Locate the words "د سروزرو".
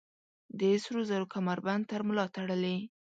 0.59-1.31